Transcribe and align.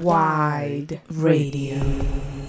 Wide 0.00 1.02
Radio. 1.10 2.39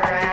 friend. 0.00 0.31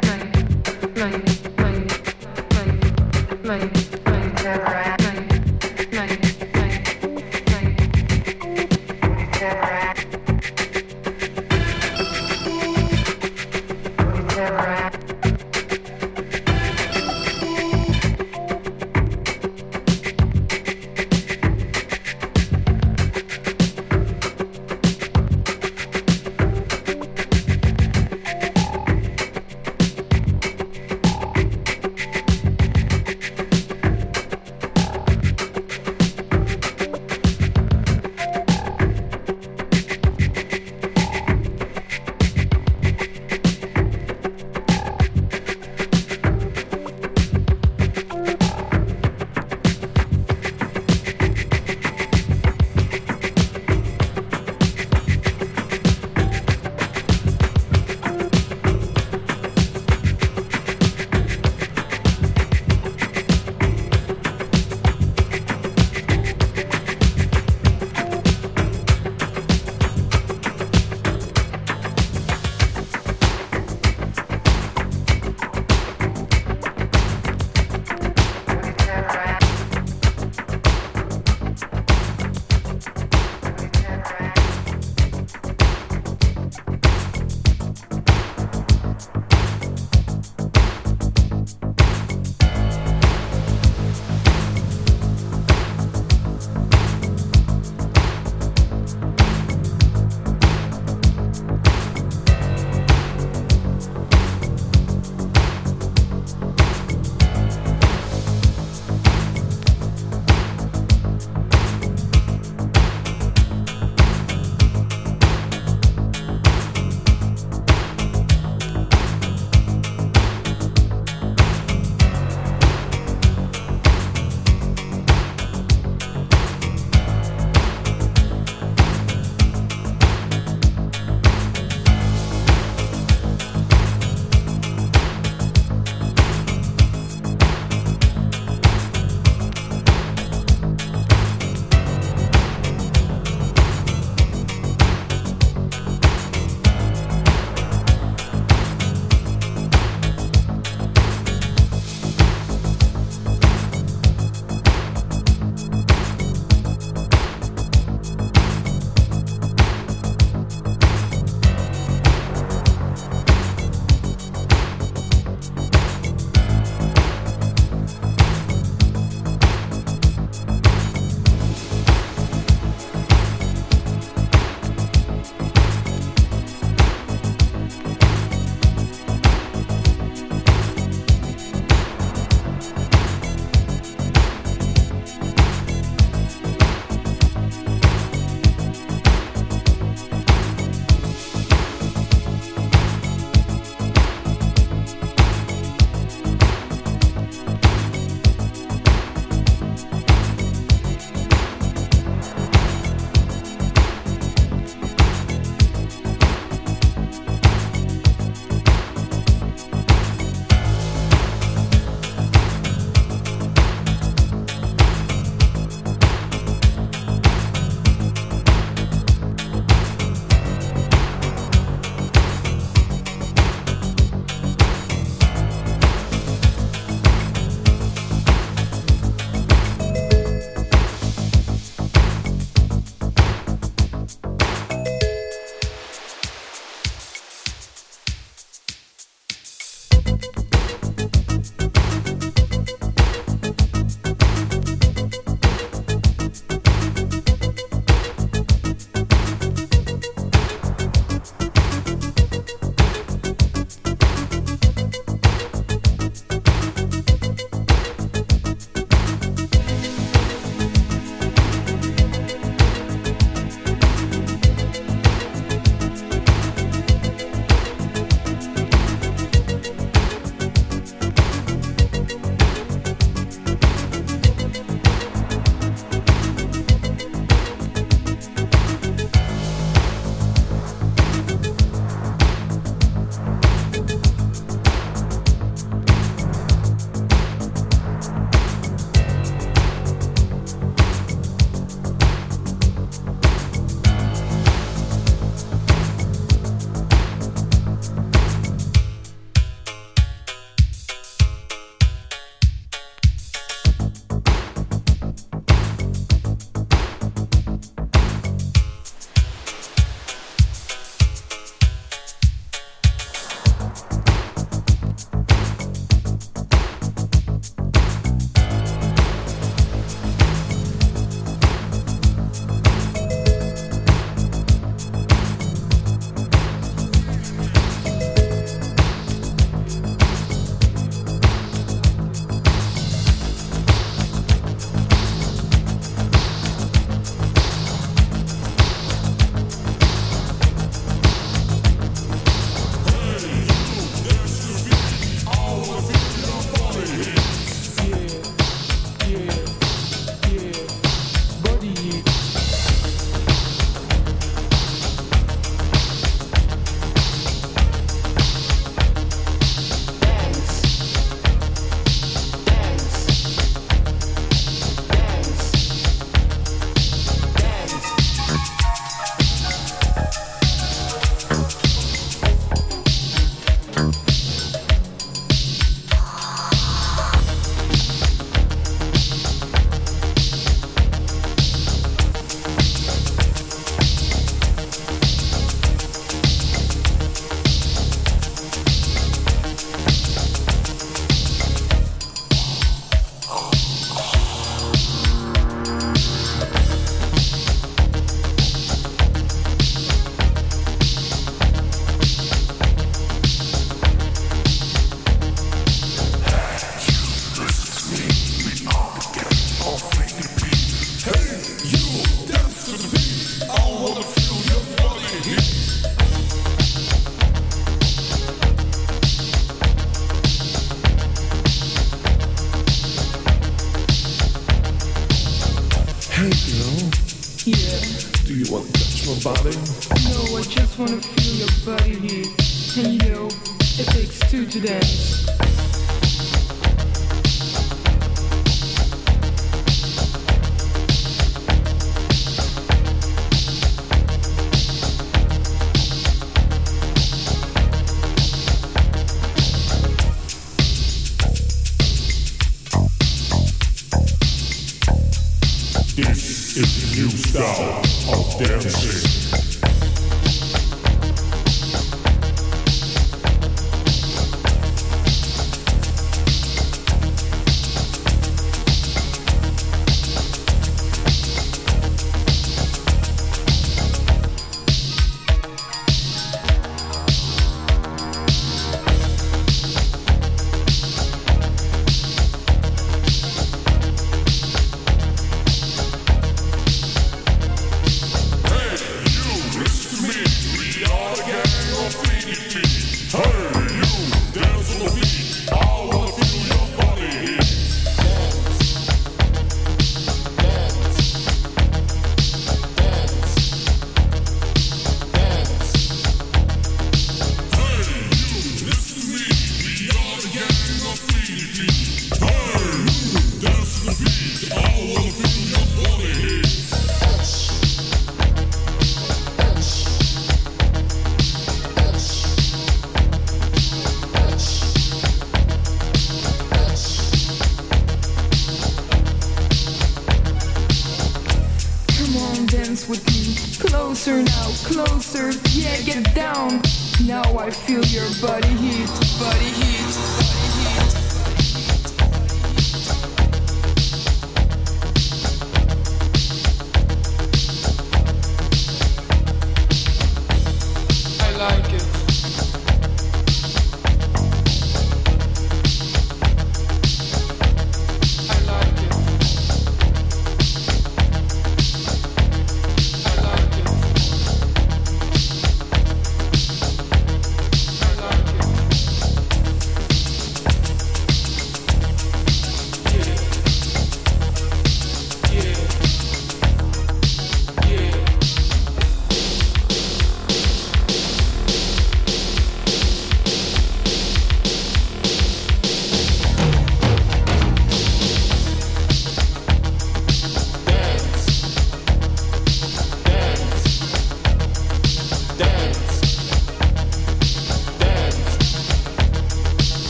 Style 457.56 458.20
of 458.20 458.38
dancing. 458.38 459.19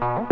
Bye. 0.00 0.29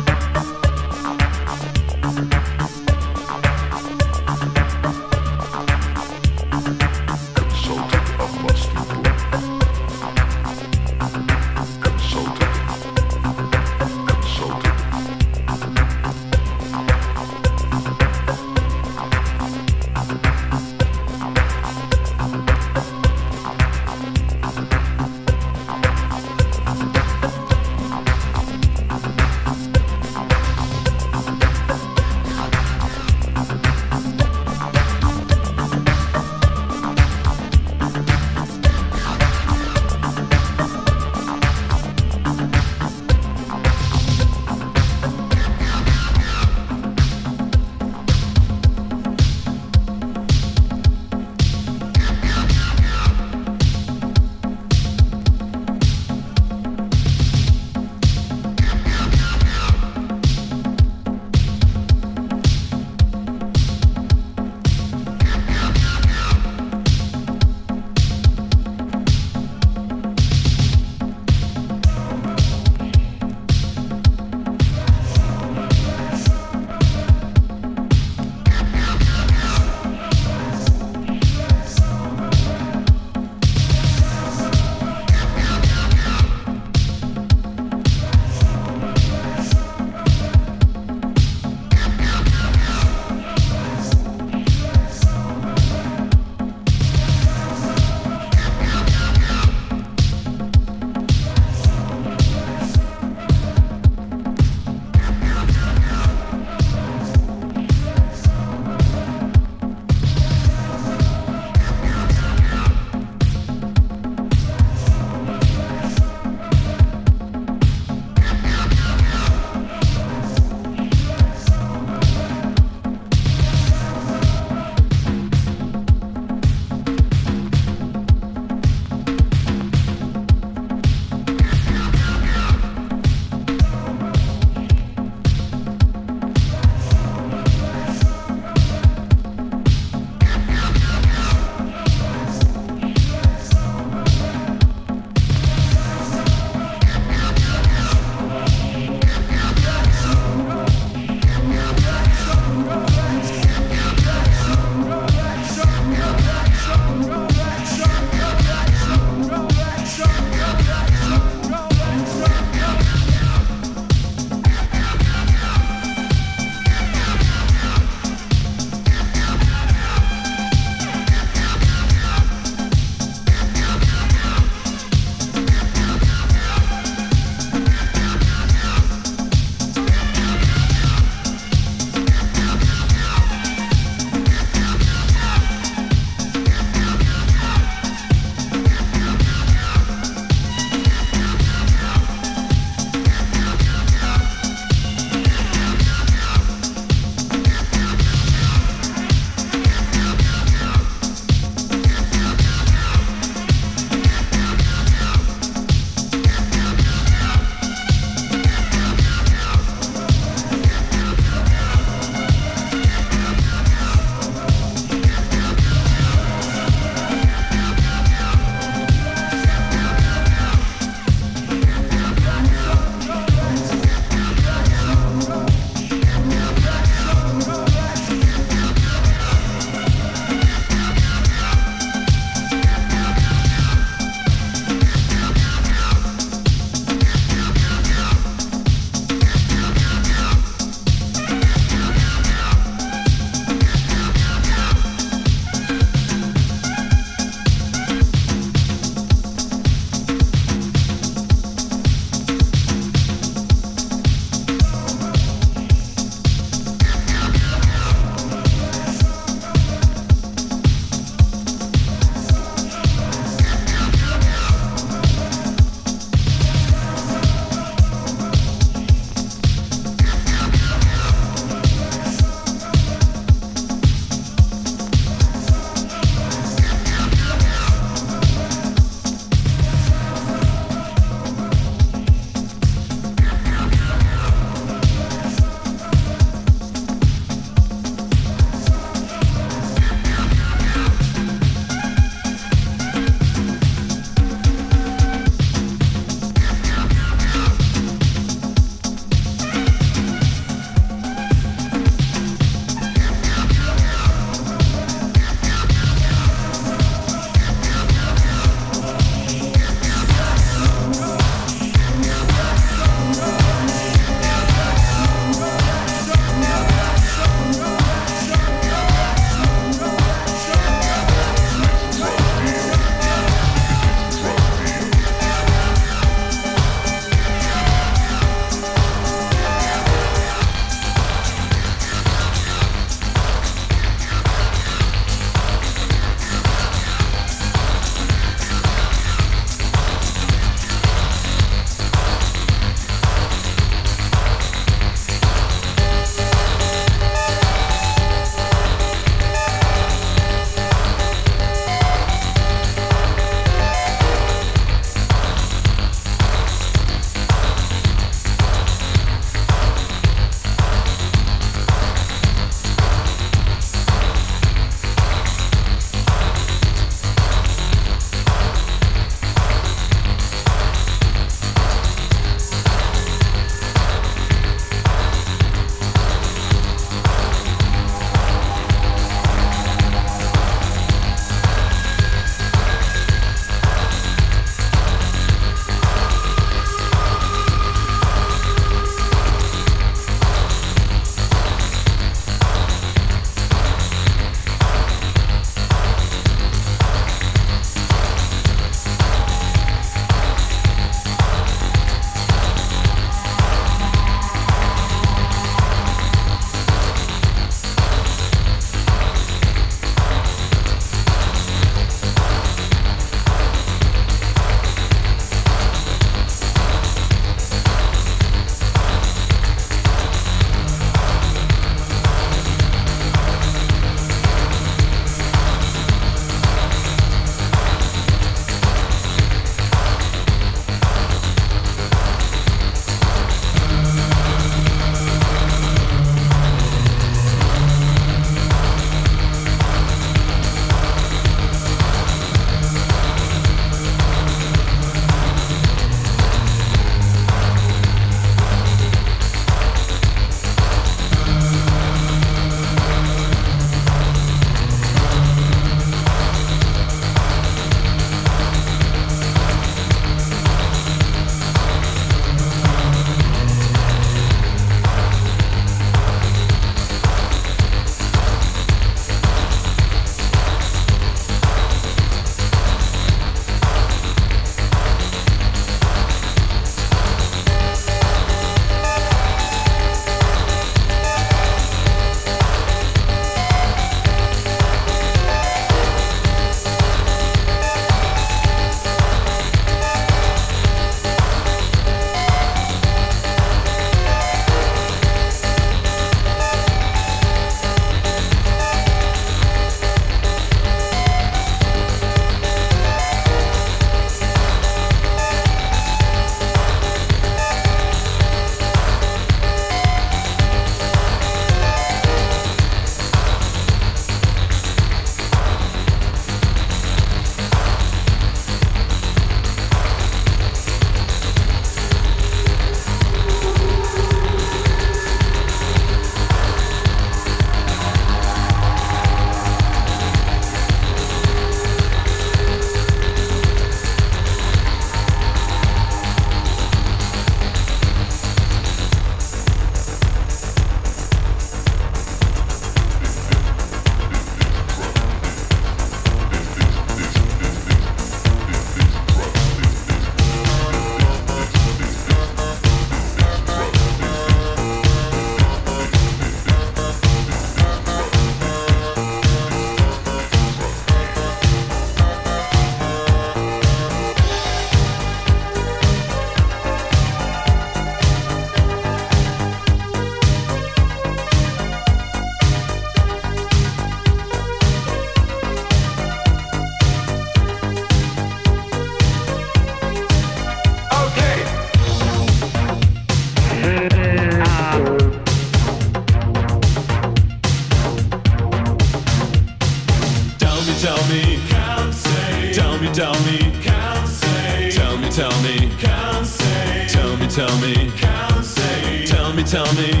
Tell 599.51 599.65
me, 599.73 600.00